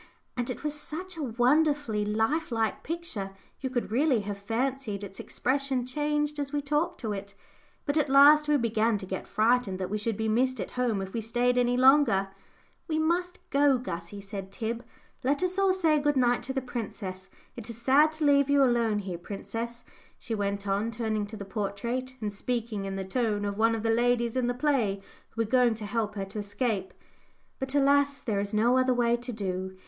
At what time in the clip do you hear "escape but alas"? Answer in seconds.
26.39-28.19